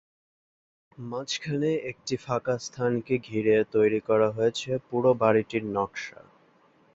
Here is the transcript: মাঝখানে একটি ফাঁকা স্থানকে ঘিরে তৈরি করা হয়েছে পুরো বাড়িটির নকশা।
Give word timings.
মাঝখানে 1.03 1.69
একটি 1.91 2.15
ফাঁকা 2.17 2.55
স্থানকে 2.57 3.15
ঘিরে 3.27 3.55
তৈরি 3.71 3.99
করা 4.07 4.27
হয়েছে 4.31 4.69
পুরো 4.87 5.11
বাড়িটির 5.21 5.63
নকশা। 5.75 6.19